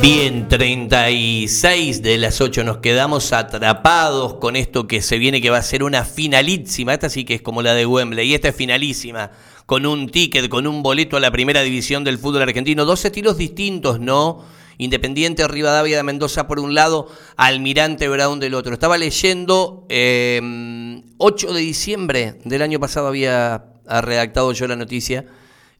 [0.00, 5.58] Bien, 36 de las 8 nos quedamos atrapados con esto que se viene que va
[5.58, 6.94] a ser una finalísima.
[6.94, 9.32] Esta sí que es como la de Wembley y esta es finalísima
[9.66, 12.84] con un ticket, con un boleto a la primera división del fútbol argentino.
[12.84, 14.44] Dos estilos distintos, ¿no?
[14.78, 18.74] Independiente Rivadavia de Mendoza por un lado, Almirante Brown del otro.
[18.74, 25.26] Estaba leyendo, 8 em, de diciembre del año pasado había redactado yo la noticia,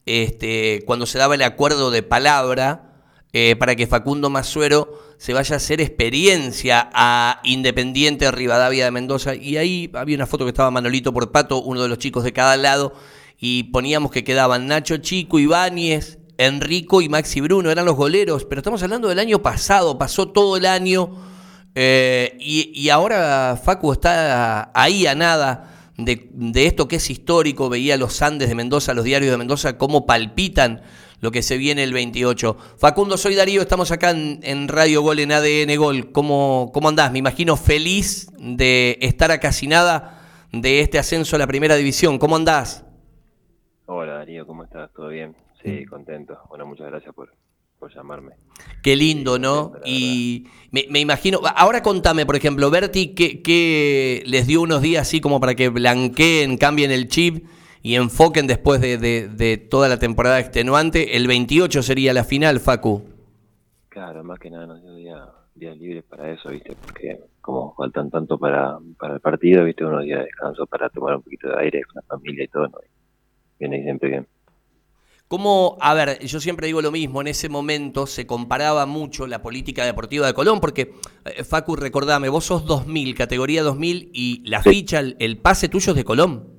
[0.07, 2.88] este, cuando se daba el acuerdo de palabra
[3.33, 9.35] eh, para que Facundo Masuero se vaya a hacer experiencia a Independiente Rivadavia de Mendoza.
[9.35, 12.33] Y ahí había una foto que estaba Manolito por Pato, uno de los chicos de
[12.33, 12.95] cada lado,
[13.39, 18.61] y poníamos que quedaban Nacho Chico, Ibáñez, Enrico y Maxi Bruno, eran los goleros, pero
[18.61, 21.11] estamos hablando del año pasado, pasó todo el año,
[21.75, 27.97] eh, y, ahora Facu está ahí a nada de, de esto que es histórico, veía
[27.97, 30.83] los Andes de Mendoza, los diarios de Mendoza, cómo palpitan
[31.21, 32.57] lo que se viene el 28.
[32.79, 36.13] Facundo, soy Darío, estamos acá en, Radio Gol, en ADN Gol.
[36.13, 37.11] ¿Cómo, ¿Cómo andás?
[37.13, 42.19] Me imagino feliz de estar a casi nada de este ascenso a la primera división.
[42.19, 42.85] ¿Cómo andás?
[43.87, 44.93] Hola Darío, ¿cómo estás?
[44.93, 45.35] ¿Todo bien?
[45.63, 46.39] Sí, contento.
[46.49, 47.33] Bueno, muchas gracias por,
[47.87, 48.33] llamarme.
[48.83, 49.73] Qué lindo, ¿no?
[49.85, 55.41] y me, imagino, ahora contame, por ejemplo, Berti, ¿qué, les dio unos días así como
[55.41, 57.47] para que blanqueen, cambien el chip
[57.83, 61.17] y enfoquen después de, toda la temporada extenuante.
[61.17, 63.03] El 28 sería la final, Facu.
[63.89, 64.95] Claro, más que nada nos dio
[65.55, 66.77] días libres para eso, ¿viste?
[66.85, 69.85] Porque como faltan tanto para, para el partido, ¿viste?
[69.85, 72.69] Unos días de descanso para tomar un poquito de aire con la familia y todo,
[72.69, 72.79] ¿no?
[73.59, 74.27] Viene siempre bien.
[75.29, 79.43] ¿Cómo, a ver, yo siempre digo lo mismo, en ese momento se comparaba mucho la
[79.43, 80.95] política deportiva de Colón, porque,
[81.27, 85.97] eh, Facu, recordame, vos sos 2000, categoría 2000, y la ficha, el pase tuyo es
[85.97, 86.59] de Colón.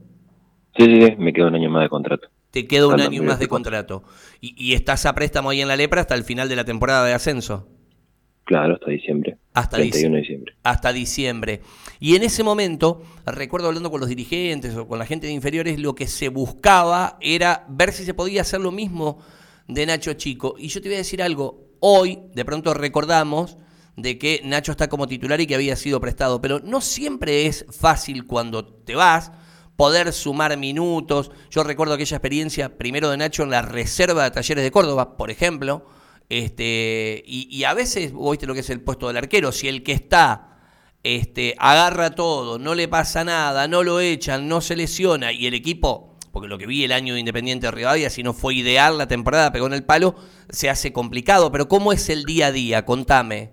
[0.77, 2.27] Sí, sí, me queda un año más de contrato.
[2.51, 4.03] Te queda un año más de contrato.
[4.39, 7.13] Y, estás a préstamo ahí en la lepra hasta el final de la temporada de
[7.13, 7.67] ascenso.
[8.49, 9.37] Claro, hasta diciembre.
[9.53, 10.25] Hasta diciembre.
[10.63, 11.61] Hasta diciembre.
[11.99, 15.77] Y en ese momento, recuerdo hablando con los dirigentes o con la gente de inferiores,
[15.77, 19.19] lo que se buscaba era ver si se podía hacer lo mismo
[19.67, 20.55] de Nacho Chico.
[20.57, 21.67] Y yo te voy a decir algo.
[21.79, 23.59] Hoy, de pronto recordamos
[23.95, 27.67] de que Nacho está como titular y que había sido prestado, pero no siempre es
[27.69, 29.31] fácil cuando te vas
[29.75, 31.29] poder sumar minutos.
[31.51, 35.29] Yo recuerdo aquella experiencia primero de Nacho en la reserva de Talleres de Córdoba, por
[35.29, 35.85] ejemplo.
[36.29, 39.93] Este, y, a veces, viste lo que es el puesto del arquero, si el que
[39.93, 40.59] está
[41.03, 45.55] este, agarra todo, no le pasa nada, no lo echan, no se lesiona y el
[45.55, 48.99] equipo, porque lo que vi el año de Independiente de Rivadavia, si no fue ideal
[48.99, 50.13] la temporada, pegó en el palo,
[50.49, 51.51] se hace complicado.
[51.51, 52.85] Pero ¿cómo es el día a día?
[52.85, 53.49] Contame.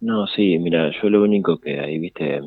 [0.00, 2.40] No, sí, mira, yo lo único que ahí, viste,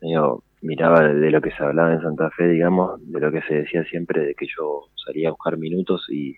[0.00, 3.54] medio miraba de lo que se hablaba en Santa Fe, digamos, de lo que se
[3.54, 6.36] decía siempre de que yo salía a buscar minutos y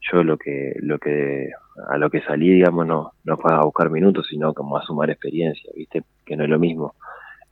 [0.00, 1.50] yo lo que lo que
[1.88, 5.10] a lo que salí, digamos, no no fue a buscar minutos, sino como a sumar
[5.10, 6.02] experiencia, ¿viste?
[6.24, 6.94] Que no es lo mismo.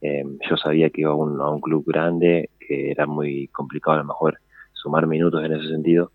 [0.00, 3.96] Eh, yo sabía que iba a un, a un club grande, que era muy complicado
[3.96, 4.38] a lo mejor
[4.72, 6.12] sumar minutos en ese sentido,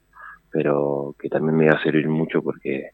[0.52, 2.92] pero que también me iba a servir mucho porque,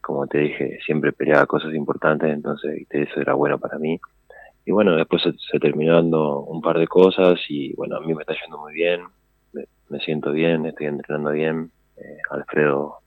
[0.00, 3.02] como te dije, siempre peleaba cosas importantes, entonces ¿viste?
[3.02, 4.00] eso era bueno para mí
[4.68, 8.20] y bueno, después se, terminó dando un par de cosas y bueno, a mí me
[8.20, 9.00] está yendo muy bien,
[9.88, 11.70] me, siento bien, estoy entrenando bien.
[12.00, 12.98] Eh, Alfredo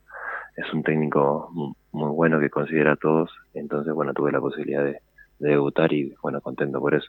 [0.56, 5.00] es un técnico muy, bueno que considera a todos, entonces bueno, tuve la posibilidad de,
[5.38, 7.08] debutar y bueno, contento por eso.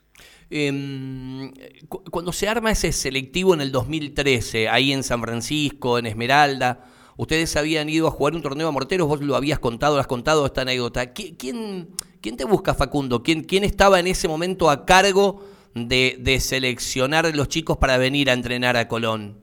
[0.49, 1.51] Em,
[1.87, 6.83] cuando se arma ese selectivo en el 2013, ahí en San Francisco, en Esmeralda,
[7.15, 10.07] ustedes habían ido a jugar un torneo a morteros, vos lo habías contado, lo has
[10.07, 11.13] contado esta anécdota.
[11.13, 11.89] ¿Quién,
[12.21, 13.21] ¿Quién te busca, Facundo?
[13.21, 15.43] ¿Quién, quién estaba en ese momento a cargo
[15.75, 19.42] de, de seleccionar los chicos para venir a entrenar a Colón?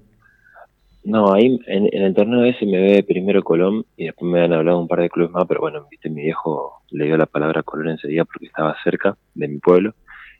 [1.02, 4.78] No, ahí en, el torneo ese me ve primero Colón y después me han hablado
[4.78, 7.62] un par de clubes más, pero bueno, viste, mi viejo le dio la palabra a
[7.62, 9.94] Colón enseguida porque estaba cerca de mi pueblo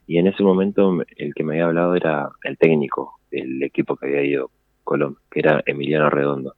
[0.07, 4.07] y en ese momento el que me había hablado era el técnico del equipo que
[4.07, 4.51] había ido
[4.85, 6.55] Colón, que era Emiliano Redondo.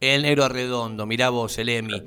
[0.00, 2.02] El negro redondo, mirá vos, el Emi.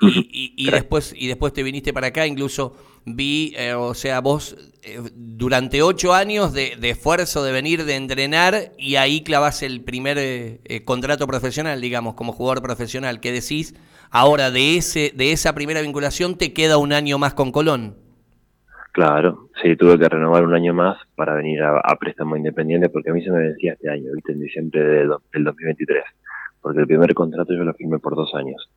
[0.00, 2.76] Y, y, después, y después te viniste para acá, incluso
[3.16, 8.72] vi, eh, o sea, vos eh, durante ocho años de, esfuerzo de venir, de entrenar,
[8.78, 13.20] y ahí clavas el primer eh, contrato profesional, digamos, como jugador profesional.
[13.20, 13.74] ¿Qué decís?
[14.10, 17.96] Ahora, de, ese, de esa primera vinculación, te queda un año más con Colón.
[18.92, 23.12] Claro, sí, tuve que renovar un año más para venir a, préstamo independiente, porque a
[23.12, 26.02] mí se me decía este año, viste, en diciembre del 2023
[26.60, 28.68] porque el primer contrato yo lo firmé por dos años,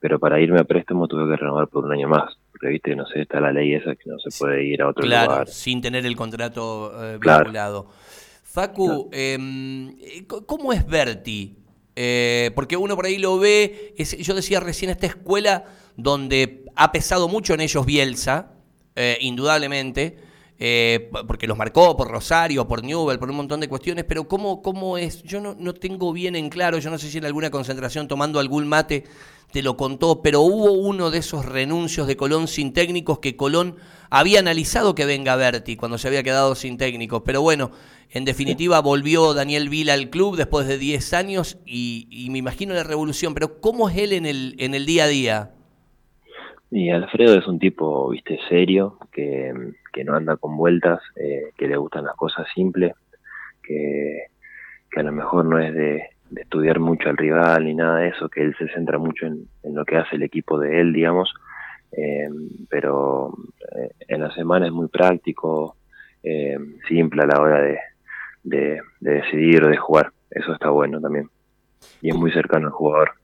[0.00, 3.06] pero para irme a préstamo tuve que renovar por un año más, porque viste, no
[3.06, 5.48] sé, está la ley esa que no se puede ir a otro claro, lugar.
[5.48, 7.88] sin tener el contrato eh, vinculado.
[8.42, 9.96] Facu, em,
[10.26, 11.56] ¿cómo es Berti?
[11.94, 15.64] Eh, porque uno por ahí lo ve, yo decía recién, esta escuela
[15.96, 18.52] donde ha pesado mucho en ellos Bielsa,
[18.96, 20.18] eh, indudablemente,
[20.60, 24.60] eh, porque los marcó por Rosario, por Newell, por un montón de cuestiones, pero ¿cómo,
[24.60, 25.22] cómo es?
[25.22, 28.40] Yo no, no tengo bien en claro, yo no sé si en alguna concentración tomando
[28.40, 29.04] algún mate
[29.52, 33.76] te lo contó, pero hubo uno de esos renuncios de Colón sin técnicos que Colón
[34.10, 37.70] había analizado que venga Berti cuando se había quedado sin técnicos, pero bueno,
[38.10, 42.74] en definitiva volvió Daniel Vila al club después de 10 años y, y me imagino
[42.74, 45.54] la revolución, pero ¿cómo es él en el, en el día a día?
[46.70, 49.52] Y Alfredo es un tipo, viste, serio, que,
[49.92, 52.92] que no anda con vueltas, eh, que le gustan las cosas simples,
[53.62, 54.26] que,
[54.90, 56.02] que a lo mejor no es de,
[56.36, 59.84] estudiar mucho al rival ni nada de eso, que él se centra mucho en, lo
[59.86, 61.32] que hace el equipo de él, digamos,
[61.92, 62.28] eh,
[62.68, 63.32] pero
[63.74, 65.74] eh, en la semana es muy práctico,
[66.86, 67.78] simple a la hora de,
[68.42, 71.30] de, de decidir o de jugar, eso está bueno también,
[72.02, 73.17] y es muy cercano al jugador.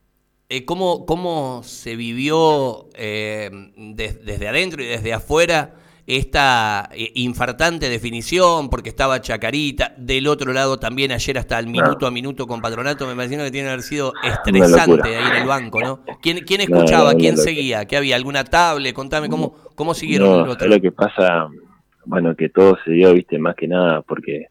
[0.54, 5.72] Eh, ¿cómo, ¿cómo, se vivió eh, desde adentro y desde afuera
[6.06, 8.70] esta eh, infartante definición?
[8.70, 13.04] Porque estaba Chacarita, del otro lado también ayer hasta el minuto a minuto con Patronato,
[13.04, 16.04] me imagino que tiene que haber sido estresante ahí en el banco, ¿no?
[16.22, 17.14] ¿Quién, quién escuchaba?
[17.14, 17.84] ¿Quién seguía?
[17.86, 18.14] ¿Qué había?
[18.14, 18.94] ¿Alguna tablet?
[18.94, 20.46] Contame, ¿cómo, cómo siguieron?
[20.46, 21.48] No, lo que pasa,
[22.04, 24.46] bueno, que todo se dio, viste, más que nada, porque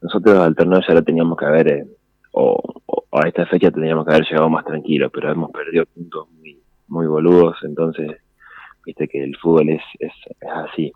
[0.00, 1.86] nosotros al torneo ya lo teníamos que haber
[2.30, 6.60] o, a esta fecha tendríamos que haber llegado más tranquilos, pero hemos perdido puntos muy,
[6.88, 8.16] muy boludos, entonces,
[8.84, 10.12] viste que el fútbol es, es,
[10.48, 10.92] así.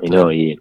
[0.00, 0.58] Y no, y,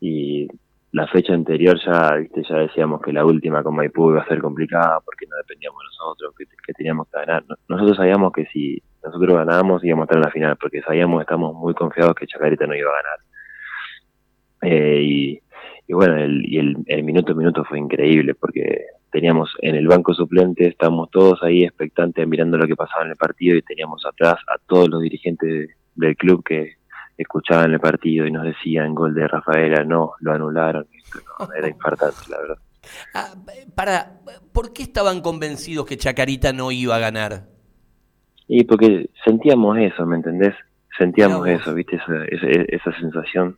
[0.00, 0.48] y
[0.92, 4.40] la fecha anterior ya, viste, ya decíamos que la última con Maipú iba a ser
[4.40, 7.44] complicada porque no dependíamos de nosotros, que, teníamos que ganar.
[7.68, 11.54] Nosotros sabíamos que si nosotros ganábamos íbamos a estar en la final, porque sabíamos, estamos
[11.54, 13.18] muy confiados que Chacarita no iba a ganar.
[14.62, 15.40] Eh, y,
[15.86, 19.86] y bueno, el, y el, el minuto a minuto fue increíble porque teníamos en el
[19.88, 24.04] banco suplente, estábamos todos ahí expectantes mirando lo que pasaba en el partido y teníamos
[24.06, 26.76] atrás a todos los dirigentes del club que
[27.16, 30.86] escuchaban el partido y nos decían gol de Rafaela, no, lo anularon,
[31.56, 32.58] era infartante, la verdad.
[33.14, 33.34] Ah,
[33.74, 34.20] para,
[34.52, 37.48] ¿por qué estaban convencidos que Chacarita no iba a ganar?
[38.48, 40.54] Y porque sentíamos eso, ¿me entendés?
[40.98, 41.96] Sentíamos eso, ¿viste?
[41.96, 43.56] Esa, esa, esa sensación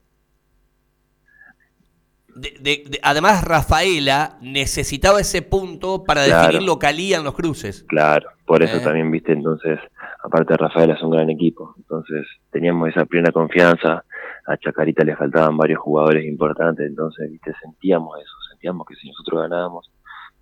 [3.03, 7.85] además, Rafaela necesitaba ese punto para definir lo que en los cruces.
[7.89, 8.81] Claro, por eso eh.
[8.81, 9.79] también, viste, entonces,
[10.23, 14.05] aparte Rafaela es un gran equipo, entonces teníamos esa plena confianza,
[14.47, 19.43] a Chacarita le faltaban varios jugadores importantes, entonces, viste, sentíamos eso, sentíamos que si nosotros
[19.43, 19.91] ganábamos,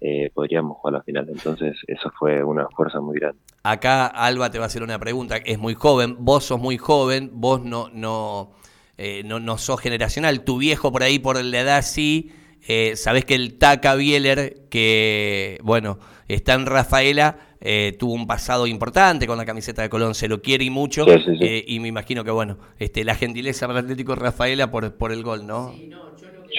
[0.02, 1.28] eh, podríamos jugar la final.
[1.28, 3.38] Entonces, eso fue una fuerza muy grande.
[3.62, 7.30] Acá Alba te va a hacer una pregunta, es muy joven, vos sos muy joven,
[7.34, 8.52] vos no, no,
[9.02, 12.32] eh, no, no sos generacional, tu viejo por ahí por la edad sí,
[12.68, 15.98] eh, sabés que el Taca Bieler, que bueno,
[16.28, 20.42] está en Rafaela, eh, tuvo un pasado importante con la camiseta de Colón, se lo
[20.42, 24.70] quiere y mucho, y me imagino que bueno, este, la gentileza para el Atlético Rafaela
[24.70, 25.74] por, por el gol, ¿no?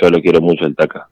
[0.01, 1.09] yo lo quiero mucho el Taca.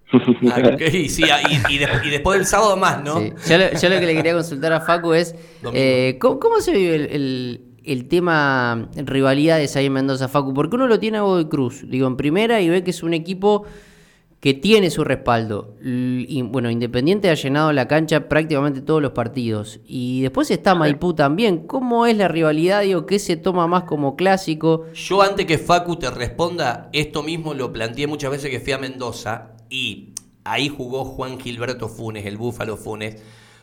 [0.51, 1.23] Ah, sí,
[1.69, 3.21] y, después del sábado más, ¿no?
[3.21, 5.35] Yo, lo, que le quería consultar a Facu es,
[6.19, 7.68] ¿cómo, se vive el el
[8.07, 10.53] tema rivalidades ahí en Mendoza, Facu?
[10.53, 13.13] Porque uno lo tiene a Godoy Cruz, digo, en primera y ve que es un
[13.13, 13.65] equipo
[14.39, 15.75] que tiene su respaldo.
[15.83, 19.81] Y, bueno, Independiente ha llenado la cancha prácticamente todos los partidos.
[19.85, 21.67] Y después está Maipú también.
[21.67, 22.83] ¿Cómo es la rivalidad?
[22.83, 24.85] Digo, ¿qué se toma más como clásico?
[24.93, 28.77] Yo antes que Facu te responda, esto mismo lo planteé muchas veces que fui a
[28.77, 30.13] Mendoza y
[30.45, 33.21] ahí jugó Juan Gilberto Funes, el Búfalo Funes.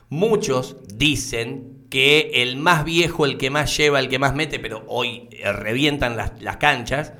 [0.08, 4.84] Muchos dicen que el más viejo, el que más lleva, el que más mete, pero
[4.88, 7.12] hoy revientan las, las canchas,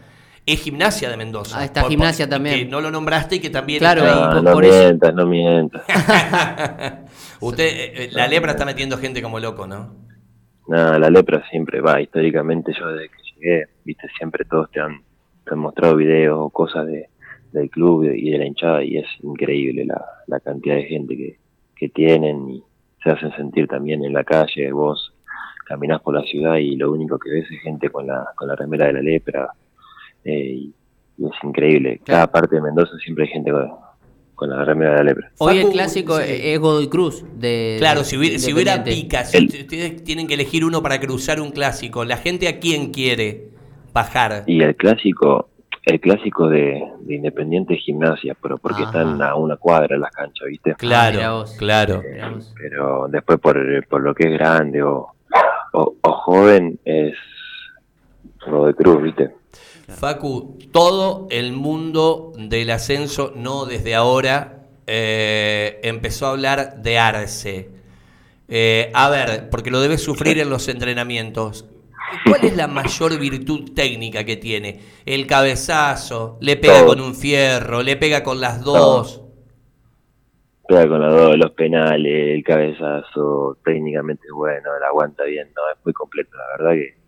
[0.47, 1.59] es Gimnasia de Mendoza.
[1.59, 2.59] Ah, está Gimnasia también.
[2.61, 5.83] Que no lo nombraste y que también claro, no, no mientas, no mientas.
[7.41, 9.95] Usted, eh, la lepra está metiendo gente como loco, ¿no?
[10.69, 12.01] No, la lepra siempre va.
[12.01, 15.03] Históricamente yo desde que llegué, viste, siempre todos te han,
[15.45, 17.09] te han mostrado videos o cosas de,
[17.53, 21.39] del club y de la hinchada y es increíble la, la cantidad de gente que,
[21.75, 22.65] que tienen y
[23.07, 25.13] se hacen sentir también en la calle, vos
[25.65, 28.57] caminás por la ciudad y lo único que ves es gente con la, con la
[28.57, 29.49] remera de la lepra,
[30.25, 30.75] eh, y,
[31.19, 32.01] es increíble.
[32.05, 33.51] Cada parte de Mendoza siempre hay gente
[34.35, 35.31] con, la remera de la lepra.
[35.39, 37.25] Hoy el clásico es Godoy Cruz.
[37.39, 41.41] De, claro, si hubiera, si hubiera picas, si ustedes tienen que elegir uno para cruzar
[41.41, 43.49] un clásico, ¿la gente a quién quiere
[43.95, 44.45] bajar?
[44.47, 45.49] Y el clásico,
[45.87, 50.75] el clásico de, Independiente Gimnasia, pero porque están a una cuadra las canchas, ¿viste?
[50.75, 52.03] Claro, claro.
[52.05, 52.21] Eh,
[52.57, 55.15] pero después por, por lo que es grande o,
[55.73, 57.15] o, joven es
[58.49, 59.31] lo de Cruz, ¿viste?
[59.87, 67.71] Facu, todo el mundo del ascenso, no desde ahora, eh, empezó a hablar de Arce.
[68.49, 71.65] Eh, a ver, porque lo debes sufrir en los entrenamientos.
[72.25, 74.81] ¿Cuál es la mayor virtud técnica que tiene?
[75.05, 79.23] El cabezazo, le pega con un fierro, le pega con las dos.
[80.69, 85.79] Pega con las dos, los penales, el cabezazo, técnicamente bueno, la aguanta bien, no, es
[85.85, 87.07] muy completo, la verdad que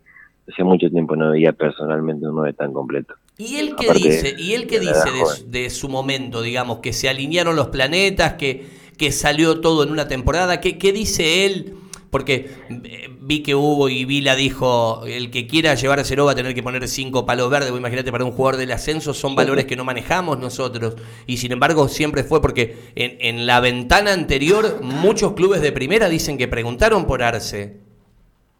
[0.52, 3.14] hace mucho tiempo no veía personalmente un 9 tan completo.
[3.36, 4.34] ¿Y él qué dice?
[4.36, 5.10] ¿Y él qué dice
[5.46, 10.08] de, su momento, digamos, que se alinearon los planetas, que, que salió todo en una
[10.08, 10.60] temporada?
[10.60, 11.74] ¿Qué, qué dice él?
[12.10, 12.50] Porque
[12.84, 16.34] eh, vi que hubo y Vila dijo, el que quiera llevar a cero va a
[16.34, 19.76] tener que poner cinco palos verdes, imagínate para un jugador del ascenso, son valores que
[19.76, 20.96] no manejamos nosotros.
[21.26, 26.08] Y sin embargo siempre fue porque en, en la ventana anterior muchos clubes de primera
[26.08, 27.76] dicen que preguntaron por Arce.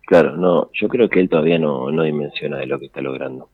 [0.07, 3.49] Claro, no, yo creo que él todavía no, no dimensiona de lo que está logrando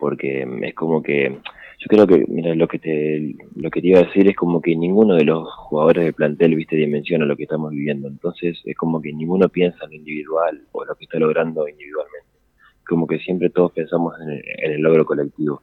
[0.00, 1.38] porque es como que
[1.80, 4.60] yo creo que mira lo que te lo que te iba a decir es como
[4.60, 8.06] que ninguno de los jugadores del plantel viste dimensiona lo que estamos viviendo.
[8.06, 12.28] Entonces es como que ninguno piensa en lo individual o lo que está logrando individualmente.
[12.86, 15.62] Como que siempre todos pensamos en el, logro colectivo.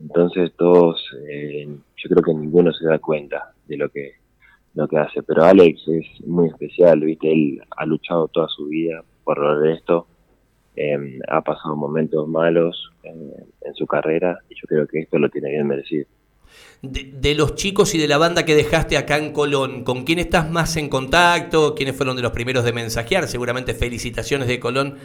[0.00, 4.12] Entonces todos eh, yo creo que ninguno se da cuenta de lo que
[4.74, 5.22] lo que hace.
[5.22, 10.06] Pero Alex es muy especial viste él ha luchado toda su vida por lograr esto
[10.76, 15.50] Em, ha pasado momentos malos en su carrera y yo creo que esto lo tiene
[15.50, 16.06] bien merecido.
[16.82, 20.50] De, los chicos y de la banda que dejaste acá en Colón, ¿con quién estás
[20.50, 21.74] más en contacto?
[21.74, 23.26] ¿Quiénes fueron de los primeros de mensajear?
[23.26, 24.96] Seguramente felicitaciones de Colón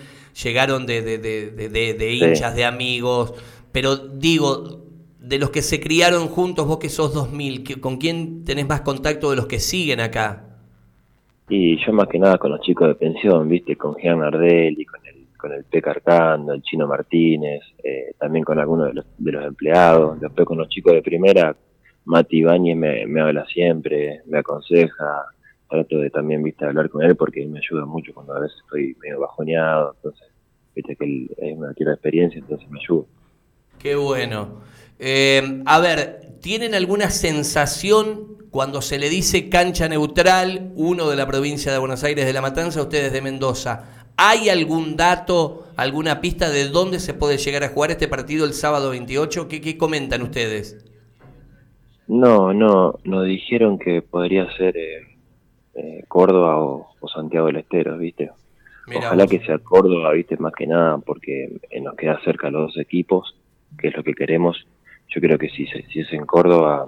[0.43, 3.33] llegaron de, de, de hinchas, de amigos,
[3.71, 4.83] pero digo,
[5.21, 9.29] de los que se criaron juntos, vos que sos 2000, ¿con quién tenés más contacto
[9.29, 10.49] de los que siguen acá?
[11.47, 14.98] Y yo más que nada con los chicos de pensión, viste, con Jean Nardelli, con
[15.39, 15.81] con el P.
[15.81, 20.57] Carcando, el Chino Martínez, eh, también con algunos de los, de los empleados, después con
[20.57, 21.55] los chicos de primera,
[22.05, 25.25] Mati Ibáñez me, habla siempre, me aconseja,
[25.69, 28.95] trato de también viste hablar con él porque me ayuda mucho cuando a veces estoy
[28.99, 30.27] medio bajoneado, entonces
[30.75, 33.05] viste que él es una tierra de experiencia, entonces me ayuda.
[33.77, 34.61] Qué bueno.
[34.97, 41.27] Eh, a ver, ¿tienen alguna sensación cuando se le dice cancha neutral, uno de la
[41.27, 43.98] provincia de Buenos Aires de La Matanza, ustedes de Mendoza?
[44.21, 48.51] ¿Hay algún dato, alguna pista de dónde se puede llegar a jugar este partido el
[48.51, 49.47] sábado 28?
[49.47, 50.85] ¿Qué, comentan ustedes?
[52.05, 55.07] No, no, nos dijeron que podría ser eh,
[55.75, 58.29] eh, Córdoba o, Santiago del Estero, ¿viste?
[58.93, 60.35] Ojalá que sea Córdoba, ¿viste?
[60.35, 63.37] Más que nada, porque eh, nos queda cerca los dos equipos,
[63.77, 64.67] que es lo que queremos.
[65.07, 66.87] Yo creo que si, si es en Córdoba,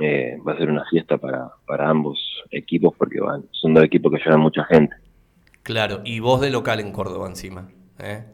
[0.00, 2.18] va a ser una fiesta para, para ambos
[2.50, 4.96] equipos, porque van, son dos equipos que llevan mucha gente.
[5.64, 7.68] Claro, y vos de local en Córdoba encima.
[7.98, 8.24] ¿eh?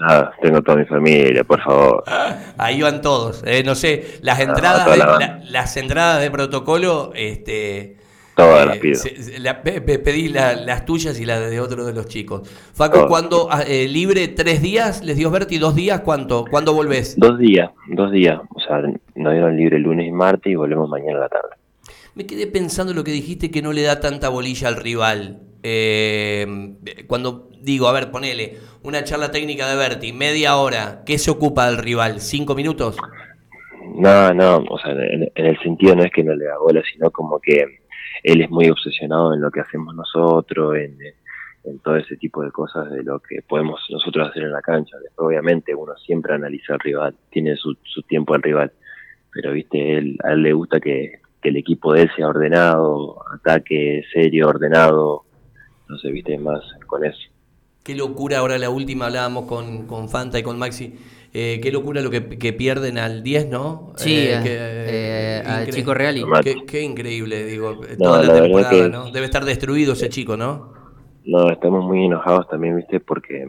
[0.00, 2.04] Ah, tengo toda mi familia, por favor.
[2.58, 3.42] Ahí van todos.
[3.44, 3.64] ¿eh?
[3.64, 7.96] no sé, las entradas, de, las entradas de protocolo, este,
[8.34, 10.02] Todas las eh, pido.
[10.02, 12.48] pedí las tuyas y las de otro de los chicos.
[12.74, 16.44] Faco, cuando ah, eh, libre tres días, les dio Berti dos días, ¿cuánto?
[16.50, 17.14] ¿Cuándo volvés?
[17.16, 18.40] Dos días, dos días.
[18.54, 18.82] O sea,
[19.14, 21.50] nos dieron libre lunes y martes y volvemos mañana a la tarde.
[22.14, 25.40] Me quedé pensando lo que dijiste que no le da tanta bolilla al rival.
[25.66, 26.46] Eh,
[27.06, 31.66] cuando digo, a ver, ponele una charla técnica de Berti, media hora, ¿qué se ocupa
[31.66, 32.20] del rival?
[32.20, 32.98] ¿Cinco minutos?
[33.96, 37.10] No, no, o sea, en, el sentido no es que no le da bola, sino
[37.10, 37.64] como que
[38.22, 40.98] él es muy obsesionado en lo que hacemos nosotros, en,
[41.82, 44.98] todo ese tipo de cosas de lo que podemos nosotros hacer en la cancha.
[45.16, 48.70] obviamente, uno siempre analiza al rival, tiene su, su tiempo al rival,
[49.32, 54.02] pero viste, él, a él le gusta que el equipo de él sea ordenado, ataque
[54.12, 55.24] serio, ordenado,
[55.94, 57.18] no sé, viste, más con eso.
[57.84, 60.94] Qué locura, ahora la última hablábamos con, con Fanta y con Maxi,
[61.32, 63.92] eh, qué locura lo que, pierden al 10, ¿no?
[63.96, 66.24] Sí, eh, eh, al chico Reali.
[66.66, 69.10] Qué, increíble, digo, toda la, temporada, ¿no?
[69.12, 70.72] Debe estar destruido ese chico, ¿no?
[71.24, 73.46] No, estamos muy enojados también, viste, porque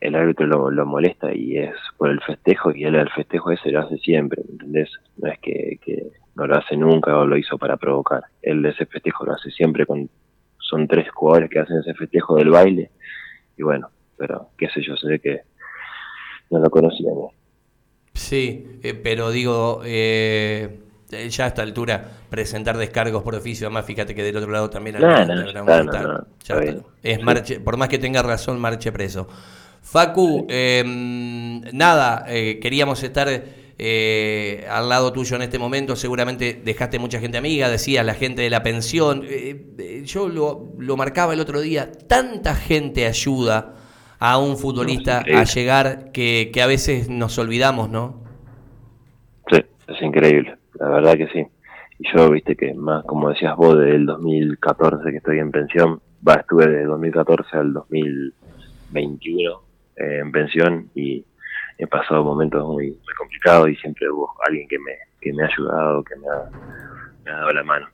[0.00, 3.70] el árbitro lo, lo, molesta y es por el festejo y él el festejo ese
[3.70, 4.90] lo hace siempre, ¿entendés?
[5.16, 8.24] No es que, que no lo hace nunca o lo hizo para provocar.
[8.42, 10.08] Él ese festejo lo hace siempre con
[10.74, 12.90] son tres jugadores que hacen ese festejo del baile.
[13.56, 15.42] Y bueno, pero qué sé yo, sé que
[16.50, 17.10] no lo conocía.
[18.12, 20.80] Sí, eh, pero digo, eh,
[21.28, 24.96] ya a esta altura, presentar descargos por oficio, además fíjate que del otro lado también
[27.02, 29.28] es marche, por más que tenga razón, marche preso.
[29.82, 33.28] Facu, em, nada, eh, queríamos estar
[33.78, 35.96] eh, al lado tuyo en este momento.
[35.96, 39.22] Seguramente dejaste mucha gente amiga, decía la gente de la pensión.
[39.24, 43.74] Eh, eh, yo lo, marcaba el otro día, tanta gente ayuda
[44.18, 48.22] a un futbolista a llegar que, a veces nos olvidamos, ¿no?
[49.50, 51.46] Sí, es increíble, la verdad que sí.
[51.98, 56.00] y yo, viste que más, como decías vos, desde el 2014 que estoy en pensión,
[56.26, 59.60] va, estuve de 2014 al 2021
[59.96, 61.24] eh, en pensión y
[61.78, 66.26] he pasado momentos muy, complicados y siempre hubo alguien que me, ha ayudado, que me
[66.28, 67.88] ha, dado la mano.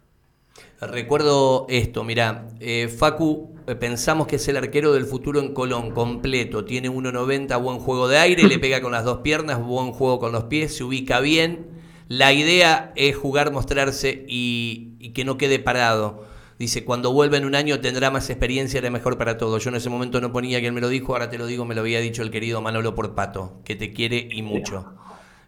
[0.80, 5.92] Recuerdo esto, mira, eh, Facu, eh, pensamos que es el arquero del futuro en Colón,
[5.92, 10.18] completo, tiene 1.90, buen juego de aire, le pega con las dos piernas, buen juego
[10.18, 11.80] con los pies, se ubica bien.
[12.08, 16.25] La idea es jugar, mostrarse y, que no quede parado.
[16.61, 19.64] Dice, cuando vuelva en un año tendrá más experiencia, era mejor para todos.
[19.64, 21.64] Yo en ese momento no ponía que él me lo dijo, ahora te lo digo,
[21.64, 24.93] me lo había dicho el querido Manolo Porpato, que te quiere y mucho.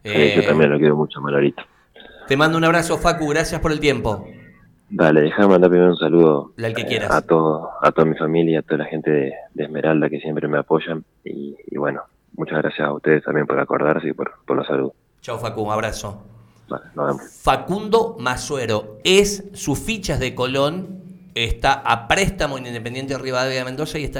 [0.04, 1.64] yo eh, también lo quiero mucho, Manolito.
[2.26, 4.26] Te mando un abrazo, Facu, gracias por el tiempo.
[4.88, 7.10] Dale, déjame mandar primero un saludo que quieras.
[7.10, 10.56] a todo, a toda mi familia, a toda la gente de, Esmeralda que siempre me
[10.56, 12.00] apoyan y, bueno,
[12.38, 14.90] muchas gracias a ustedes también por acordarse y por, por la salud.
[15.20, 16.31] Chao Facu, un abrazo.
[17.40, 21.02] Facundo Masuero es sus fichas de Colón,
[21.34, 24.10] está a préstamo en Independiente de Rivadavia de Mendoza y está